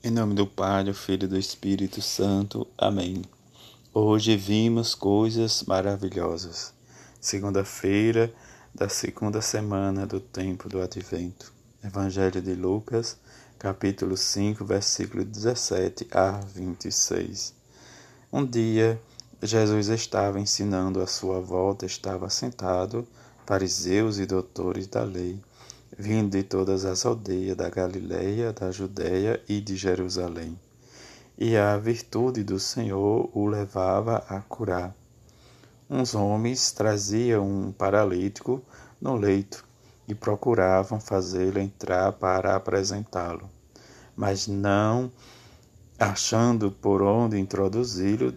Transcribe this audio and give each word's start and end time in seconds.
Em 0.00 0.12
nome 0.12 0.32
do 0.32 0.46
Pai, 0.46 0.84
do 0.84 0.94
Filho 0.94 1.24
e 1.24 1.26
do 1.26 1.36
Espírito 1.36 2.00
Santo. 2.00 2.64
Amém. 2.78 3.20
Hoje 3.92 4.36
vimos 4.36 4.94
coisas 4.94 5.64
maravilhosas. 5.64 6.72
Segunda-feira 7.20 8.32
da 8.72 8.88
segunda 8.88 9.42
semana 9.42 10.06
do 10.06 10.20
tempo 10.20 10.68
do 10.68 10.80
Advento. 10.80 11.52
Evangelho 11.82 12.40
de 12.40 12.54
Lucas, 12.54 13.18
capítulo 13.58 14.16
5, 14.16 14.64
versículo 14.64 15.24
17 15.24 16.06
a 16.12 16.30
26. 16.30 17.52
Um 18.32 18.46
dia, 18.46 19.02
Jesus 19.42 19.88
estava 19.88 20.38
ensinando 20.38 21.02
à 21.02 21.08
sua 21.08 21.40
volta, 21.40 21.84
estava 21.84 22.30
sentado, 22.30 23.04
fariseus 23.44 24.20
e 24.20 24.26
doutores 24.26 24.86
da 24.86 25.02
lei 25.02 25.40
vindo 25.96 26.30
de 26.30 26.42
todas 26.42 26.84
as 26.84 27.06
aldeias 27.06 27.56
da 27.56 27.70
Galiléia, 27.70 28.52
da 28.52 28.70
Judéia 28.70 29.40
e 29.48 29.60
de 29.60 29.76
Jerusalém. 29.76 30.58
E 31.36 31.56
a 31.56 31.76
virtude 31.76 32.42
do 32.42 32.58
Senhor 32.58 33.30
o 33.32 33.46
levava 33.46 34.24
a 34.28 34.40
curar. 34.40 34.94
Uns 35.88 36.14
homens 36.14 36.72
traziam 36.72 37.48
um 37.48 37.72
paralítico 37.72 38.60
no 39.00 39.14
leito 39.14 39.64
e 40.06 40.14
procuravam 40.14 41.00
fazê-lo 41.00 41.58
entrar 41.58 42.12
para 42.12 42.56
apresentá-lo. 42.56 43.48
Mas 44.16 44.48
não 44.48 45.10
achando 45.98 46.70
por 46.70 47.02
onde 47.02 47.38
introduzi-lo, 47.38 48.32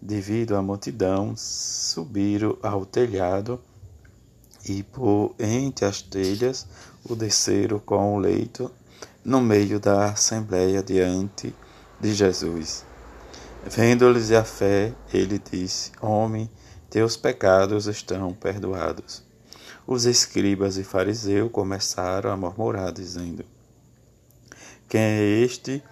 devido 0.00 0.56
à 0.56 0.62
multidão, 0.62 1.34
subiram 1.36 2.58
ao 2.62 2.84
telhado 2.84 3.60
e 4.66 4.82
por 4.82 5.34
entre 5.38 5.84
as 5.84 6.02
telhas 6.02 6.66
o 7.04 7.14
desceram 7.14 7.78
com 7.78 8.14
o 8.14 8.18
leito 8.18 8.70
no 9.24 9.40
meio 9.40 9.80
da 9.80 10.10
assembleia 10.10 10.82
diante 10.82 11.54
de 12.00 12.14
Jesus. 12.14 12.84
Vendo-lhes 13.66 14.30
a 14.32 14.44
fé, 14.44 14.92
ele 15.12 15.38
disse: 15.38 15.90
Homem, 16.00 16.50
teus 16.90 17.16
pecados 17.16 17.86
estão 17.86 18.32
perdoados. 18.32 19.22
Os 19.86 20.04
escribas 20.04 20.76
e 20.76 20.84
fariseus 20.84 21.50
começaram 21.50 22.30
a 22.30 22.36
murmurar, 22.36 22.92
dizendo: 22.92 23.44
Quem 24.88 25.00
é 25.00 25.22
este 25.42 25.82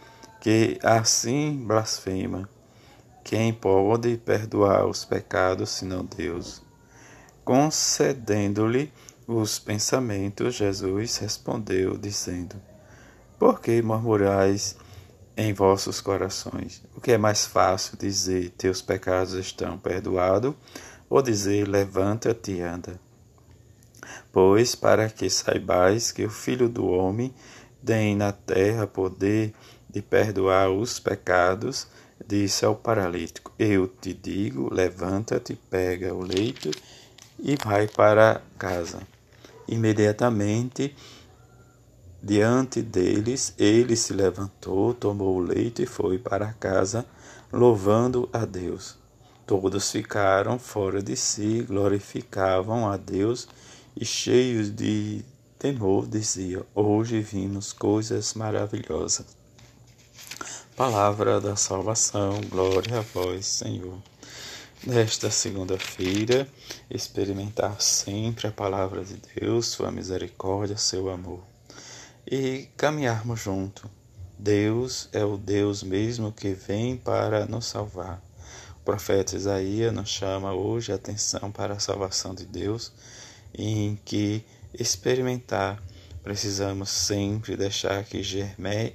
que 0.41 0.79
assim 0.83 1.65
blasfema? 1.67 2.49
Quem 3.25 3.53
pode 3.53 4.17
perdoar 4.19 4.87
os 4.87 5.05
pecados 5.05 5.71
senão 5.71 6.05
Deus? 6.05 6.61
Concedendo-lhe 7.45 8.93
os 9.27 9.59
pensamentos, 9.59 10.55
Jesus 10.55 11.17
respondeu, 11.17 11.99
dizendo: 11.99 12.55
Por 13.37 13.61
que 13.61 13.83
murmurais 13.83 14.77
em 15.37 15.53
vossos 15.53 16.01
corações? 16.01 16.83
O 16.97 17.01
que 17.01 17.11
é 17.11 17.19
mais 17.19 17.45
fácil 17.45 17.99
dizer: 17.99 18.51
Teus 18.51 18.81
pecados 18.81 19.35
estão 19.35 19.77
perdoados, 19.77 20.55
ou 21.11 21.21
dizer: 21.21 21.67
Levanta-te 21.67 22.53
e 22.53 22.63
anda? 22.63 23.01
Pois, 24.31 24.77
para 24.77 25.09
que 25.09 25.29
saibais 25.29 26.13
que 26.13 26.25
o 26.25 26.31
Filho 26.31 26.69
do 26.69 26.87
Homem 26.87 27.35
tem 27.85 28.15
na 28.15 28.31
terra 28.31 28.87
poder 28.87 29.53
de 29.91 30.01
perdoar 30.01 30.71
os 30.71 31.01
pecados, 31.01 31.89
disse 32.25 32.65
ao 32.65 32.77
paralítico: 32.77 33.53
Eu 33.59 33.89
te 33.89 34.15
digo, 34.15 34.73
levanta-te, 34.73 35.57
pega 35.69 36.15
o 36.15 36.23
leito 36.23 36.71
e 37.43 37.57
vai 37.57 37.89
para 37.89 38.41
casa. 38.57 39.01
Imediatamente 39.67 40.95
diante 42.23 42.81
deles, 42.81 43.53
ele 43.59 43.97
se 43.97 44.13
levantou, 44.13 44.95
tomou 44.95 45.37
o 45.37 45.41
leito 45.41 45.83
e 45.83 45.87
foi 45.87 46.19
para 46.19 46.53
casa, 46.53 47.05
louvando 47.53 48.29
a 48.33 48.45
Deus. 48.45 48.97
Todos 49.45 49.91
ficaram 49.91 50.57
fora 50.57 51.03
de 51.03 51.17
si, 51.17 51.65
glorificavam 51.67 52.89
a 52.89 52.97
Deus 52.97 53.49
e 53.97 54.05
cheios 54.05 54.71
de 54.71 55.25
temor 55.59 56.07
diziam: 56.07 56.65
Hoje 56.73 57.21
vimos 57.21 57.73
coisas 57.73 58.35
maravilhosas. 58.35 59.27
Palavra 60.77 61.41
da 61.41 61.57
salvação, 61.57 62.41
glória 62.49 63.01
a 63.01 63.03
vós, 63.03 63.45
Senhor 63.45 64.12
nesta 64.85 65.31
segunda-feira, 65.31 66.49
experimentar 66.91 67.81
sempre 67.81 68.49
a 68.49 68.53
palavra 68.53 69.05
de 69.05 69.21
Deus, 69.37 69.67
sua 69.67 69.93
misericórdia, 69.93 70.77
seu 70.77 71.09
amor 71.09 71.45
e 72.27 72.69
caminharmos 72.77 73.41
junto. 73.41 73.89
Deus 74.37 75.09
é 75.13 75.25
o 75.25 75.37
Deus 75.37 75.85
mesmo 75.85 76.33
que 76.33 76.53
vem 76.53 76.97
para 76.97 77.47
nos 77.47 77.67
salvar. 77.67 78.21
O 78.81 78.85
profeta 78.85 79.37
Isaías 79.37 79.93
nos 79.93 80.09
chama 80.09 80.53
hoje 80.53 80.91
a 80.91 80.97
atenção 80.97 81.53
para 81.53 81.75
a 81.75 81.81
salvação 81.81 82.35
de 82.35 82.45
Deus, 82.45 82.93
em 83.55 83.97
que 84.05 84.45
experimentar 84.75 85.81
precisamos 86.25 86.91
sempre 86.91 87.57
deixar 87.57 88.05
que 88.05 88.23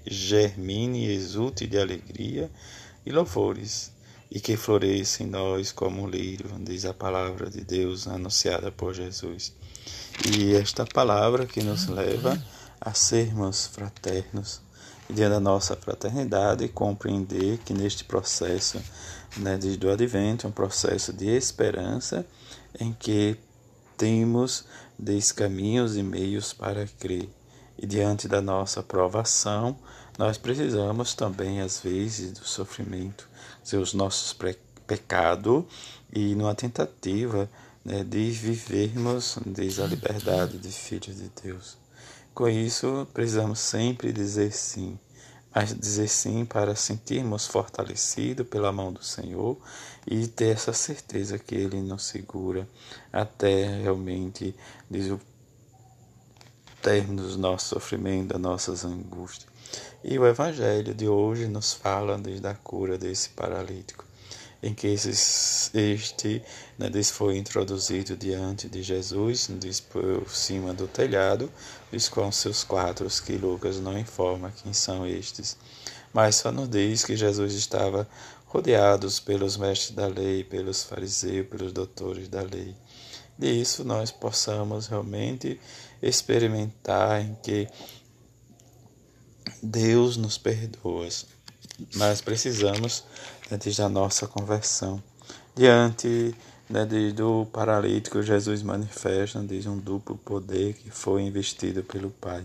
germine 0.05 1.05
e 1.05 1.11
exulte 1.13 1.65
de 1.65 1.77
alegria 1.77 2.49
e 3.05 3.11
louvores 3.11 3.91
e 4.29 4.39
que 4.39 4.57
floresça 4.57 5.23
em 5.23 5.27
nós 5.27 5.71
como 5.71 6.03
um 6.03 6.07
lírio, 6.07 6.49
diz 6.59 6.85
a 6.85 6.93
palavra 6.93 7.49
de 7.49 7.61
Deus 7.61 8.07
anunciada 8.07 8.71
por 8.71 8.93
Jesus. 8.93 9.53
E 10.35 10.53
esta 10.53 10.85
palavra 10.85 11.45
que 11.45 11.61
nos 11.63 11.87
leva 11.87 12.41
a 12.79 12.93
sermos 12.93 13.67
fraternos, 13.67 14.61
e 15.09 15.13
diante 15.13 15.31
da 15.31 15.39
nossa 15.39 15.75
fraternidade, 15.75 16.67
compreender 16.67 17.57
que 17.59 17.73
neste 17.73 18.03
processo 18.03 18.81
né, 19.37 19.57
do 19.57 19.89
advento, 19.89 20.45
é 20.45 20.49
um 20.49 20.53
processo 20.53 21.13
de 21.13 21.27
esperança 21.27 22.25
em 22.79 22.91
que 22.91 23.37
temos 23.97 24.65
dez 24.97 25.31
caminhos 25.31 25.95
e 25.95 26.03
meios 26.03 26.53
para 26.53 26.85
crer. 26.99 27.29
E 27.77 27.85
diante 27.85 28.27
da 28.27 28.41
nossa 28.41 28.81
provação, 28.81 29.77
nós 30.17 30.37
precisamos 30.37 31.13
também, 31.13 31.61
às 31.61 31.79
vezes, 31.79 32.31
do 32.31 32.45
sofrimento, 32.45 33.27
ser 33.63 33.77
os 33.77 33.93
nossos 33.93 34.35
pecados 34.87 35.63
e 36.11 36.33
numa 36.33 36.55
tentativa 36.55 37.49
né, 37.85 38.03
de 38.03 38.31
vivermos 38.31 39.37
diz 39.45 39.79
a 39.79 39.85
liberdade 39.85 40.57
de 40.57 40.69
filhos 40.69 41.15
de 41.17 41.29
Deus. 41.43 41.77
Com 42.33 42.49
isso, 42.49 43.07
precisamos 43.13 43.59
sempre 43.59 44.11
dizer 44.11 44.51
sim, 44.51 44.97
mas 45.53 45.73
dizer 45.73 46.07
sim 46.07 46.45
para 46.45 46.75
sentirmos 46.75 47.47
fortalecidos 47.47 48.47
pela 48.47 48.71
mão 48.71 48.91
do 48.91 49.03
Senhor 49.03 49.57
e 50.05 50.27
ter 50.27 50.55
essa 50.55 50.73
certeza 50.73 51.39
que 51.39 51.55
Ele 51.55 51.81
nos 51.81 52.03
segura 52.03 52.67
até 53.11 53.81
realmente, 53.81 54.55
diz 54.89 55.11
o 55.11 55.19
término 56.81 57.27
do 57.27 57.37
nosso 57.37 57.69
sofrimento, 57.69 58.29
das 58.29 58.41
nossas 58.41 58.85
angústias. 58.85 59.56
E 60.03 60.17
o 60.17 60.25
Evangelho 60.25 60.93
de 60.93 61.07
hoje 61.07 61.47
nos 61.47 61.73
fala 61.73 62.17
desde 62.17 62.47
a 62.47 62.53
cura 62.53 62.97
desse 62.97 63.29
paralítico, 63.29 64.05
em 64.61 64.73
que 64.73 64.87
esses, 64.87 65.69
este 65.73 66.41
né, 66.77 66.89
foi 67.03 67.37
introduzido 67.37 68.15
diante 68.15 68.69
de 68.69 68.81
Jesus, 68.81 69.49
diz 69.59 69.79
por 69.79 70.29
cima 70.29 70.73
do 70.73 70.87
telhado, 70.87 71.51
diz 71.91 72.07
com 72.07 72.31
seus 72.31 72.63
quatro, 72.63 73.07
que 73.25 73.33
Lucas 73.37 73.79
não 73.79 73.97
informa 73.97 74.53
quem 74.63 74.71
são 74.73 75.05
estes, 75.05 75.57
mas 76.13 76.35
só 76.35 76.51
nos 76.51 76.69
diz 76.69 77.03
que 77.03 77.15
Jesus 77.15 77.53
estava 77.53 78.07
rodeado 78.45 79.07
pelos 79.25 79.57
mestres 79.57 79.91
da 79.95 80.07
lei, 80.07 80.43
pelos 80.43 80.83
fariseus, 80.83 81.47
pelos 81.47 81.73
doutores 81.73 82.27
da 82.27 82.41
lei. 82.41 82.75
Disso 83.37 83.83
nós 83.83 84.09
possamos 84.09 84.87
realmente 84.87 85.59
experimentar 86.01 87.21
em 87.21 87.37
que 87.43 87.67
Deus 89.61 90.17
nos 90.17 90.37
perdoa, 90.37 91.07
mas 91.95 92.21
precisamos 92.21 93.03
né, 93.49 93.57
da 93.57 93.89
nossa 93.89 94.27
conversão. 94.27 95.01
Diante 95.55 96.35
né, 96.69 96.85
do 96.85 97.47
paralítico, 97.51 98.21
Jesus 98.21 98.61
manifesta 98.61 99.41
diz, 99.41 99.65
um 99.65 99.77
duplo 99.77 100.17
poder 100.17 100.73
que 100.73 100.89
foi 100.89 101.23
investido 101.23 101.83
pelo 101.83 102.09
Pai. 102.09 102.43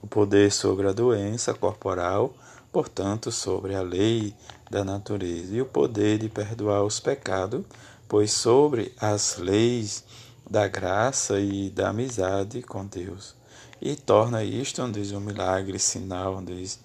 O 0.00 0.06
poder 0.06 0.50
sobre 0.50 0.88
a 0.88 0.92
doença 0.92 1.54
corporal, 1.54 2.34
portanto, 2.72 3.30
sobre 3.30 3.74
a 3.74 3.82
lei 3.82 4.34
da 4.70 4.84
natureza, 4.84 5.54
e 5.54 5.60
o 5.60 5.66
poder 5.66 6.18
de 6.18 6.28
perdoar 6.28 6.82
os 6.82 6.98
pecados, 6.98 7.64
pois 8.08 8.32
sobre 8.32 8.92
as 8.98 9.36
leis 9.38 10.04
da 10.50 10.66
graça 10.66 11.38
e 11.38 11.70
da 11.70 11.90
amizade 11.90 12.62
com 12.62 12.84
Deus 12.84 13.41
e 13.84 13.96
torna 13.96 14.44
isto 14.44 14.80
um 14.80 15.20
milagre, 15.20 15.76
sinal 15.76 16.40
diz, 16.40 16.78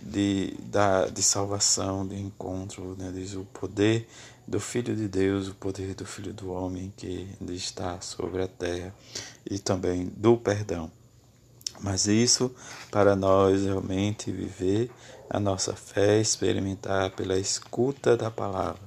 de, 0.00 0.54
da, 0.64 1.06
de 1.06 1.22
salvação, 1.22 2.06
de 2.06 2.14
encontro, 2.14 2.94
né, 2.98 3.10
diz, 3.10 3.34
o 3.34 3.44
poder 3.46 4.06
do 4.46 4.60
Filho 4.60 4.94
de 4.94 5.08
Deus, 5.08 5.48
o 5.48 5.54
poder 5.54 5.94
do 5.94 6.04
Filho 6.04 6.34
do 6.34 6.52
Homem 6.52 6.92
que 6.94 7.26
está 7.48 7.98
sobre 8.02 8.42
a 8.42 8.46
terra 8.46 8.94
e 9.50 9.58
também 9.58 10.12
do 10.14 10.36
perdão. 10.36 10.92
Mas 11.80 12.06
isso 12.06 12.54
para 12.90 13.16
nós 13.16 13.64
realmente 13.64 14.30
viver 14.30 14.90
a 15.30 15.40
nossa 15.40 15.74
fé, 15.74 16.20
experimentar 16.20 17.12
pela 17.12 17.38
escuta 17.38 18.14
da 18.14 18.30
palavra. 18.30 18.82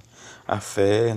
A 0.48 0.60
fé 0.60 1.16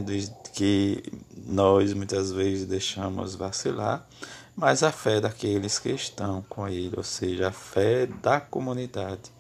que 0.55 1.03
nós 1.47 1.93
muitas 1.93 2.33
vezes 2.33 2.67
deixamos 2.67 3.35
vacilar, 3.35 4.09
mas 4.57 4.83
a 4.83 4.93
fé 4.93 5.21
daqueles 5.21 5.79
que 5.79 5.91
estão 5.91 6.45
com 6.49 6.69
Ele, 6.69 6.95
ou 6.97 7.03
seja, 7.03 7.49
a 7.49 7.53
fé 7.53 8.07
da 8.07 8.41
comunidade. 8.41 9.33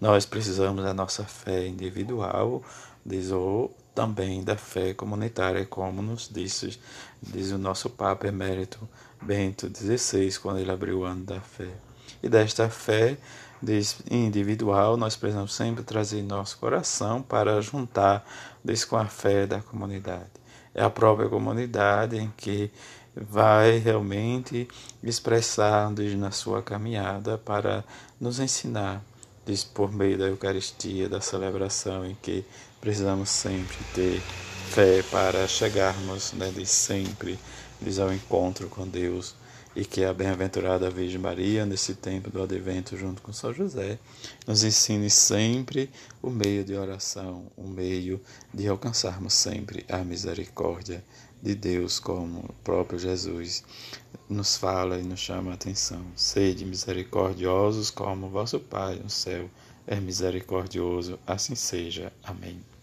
Nós 0.00 0.24
precisamos 0.24 0.82
da 0.82 0.94
nossa 0.94 1.24
fé 1.24 1.66
individual, 1.66 2.62
diz 3.04 3.30
o 3.30 3.70
também 3.94 4.42
da 4.42 4.56
fé 4.56 4.94
comunitária, 4.94 5.66
como 5.66 6.00
nos 6.00 6.28
disse, 6.32 6.78
diz 7.22 7.50
o 7.50 7.58
nosso 7.58 7.90
Papa 7.90 8.26
Emérito 8.26 8.88
Bento 9.20 9.68
XVI, 9.68 10.38
quando 10.38 10.58
ele 10.58 10.70
abriu 10.70 11.00
o 11.00 11.04
ano 11.04 11.24
da 11.24 11.40
fé. 11.40 11.68
E 12.22 12.28
desta 12.28 12.68
fé 12.70 13.18
individual, 14.10 14.96
nós 14.96 15.16
precisamos 15.16 15.52
sempre 15.52 15.82
trazer 15.84 16.22
nosso 16.22 16.56
coração 16.58 17.20
para 17.20 17.60
juntar 17.60 18.26
diz, 18.64 18.84
com 18.84 18.96
a 18.96 19.06
fé 19.06 19.46
da 19.46 19.60
comunidade. 19.60 20.30
É 20.74 20.82
a 20.82 20.90
própria 20.90 21.28
comunidade 21.28 22.16
em 22.16 22.32
que 22.36 22.70
vai 23.28 23.78
realmente 23.78 24.66
expressar 25.02 25.92
diz, 25.92 26.16
na 26.18 26.30
sua 26.30 26.62
caminhada 26.62 27.36
para 27.36 27.84
nos 28.20 28.40
ensinar 28.40 29.04
por 29.74 29.92
meio 29.92 30.16
da 30.16 30.26
Eucaristia, 30.26 31.08
da 31.08 31.20
celebração, 31.20 32.06
em 32.06 32.16
que 32.22 32.44
precisamos 32.80 33.30
sempre 33.30 33.76
ter 33.94 34.20
fé 34.70 35.02
para 35.10 35.46
chegarmos 35.48 36.32
né, 36.34 36.52
de 36.54 36.64
sempre 36.64 37.38
diz, 37.80 37.98
ao 37.98 38.12
encontro 38.12 38.68
com 38.68 38.86
Deus. 38.86 39.34
E 39.74 39.84
que 39.84 40.04
a 40.04 40.12
bem-aventurada 40.12 40.90
Virgem 40.90 41.20
Maria, 41.20 41.64
nesse 41.64 41.94
tempo 41.94 42.28
do 42.28 42.42
advento, 42.42 42.96
junto 42.96 43.22
com 43.22 43.32
São 43.32 43.54
José, 43.54 44.00
nos 44.44 44.64
ensine 44.64 45.08
sempre 45.08 45.88
o 46.20 46.28
meio 46.28 46.64
de 46.64 46.74
oração, 46.74 47.44
o 47.56 47.68
meio 47.68 48.20
de 48.52 48.66
alcançarmos 48.66 49.32
sempre 49.32 49.86
a 49.88 49.98
misericórdia 49.98 51.04
de 51.42 51.54
Deus, 51.54 51.98
como 51.98 52.40
o 52.40 52.52
próprio 52.64 52.98
Jesus 52.98 53.64
nos 54.28 54.56
fala 54.56 54.98
e 54.98 55.02
nos 55.02 55.20
chama 55.20 55.50
a 55.50 55.54
atenção. 55.54 56.04
Sede 56.14 56.64
misericordiosos 56.64 57.90
como 57.90 58.28
vosso 58.28 58.60
Pai 58.60 58.96
no 58.96 59.10
céu 59.10 59.50
é 59.86 59.98
misericordioso, 59.98 61.18
assim 61.26 61.54
seja. 61.54 62.12
Amém. 62.22 62.69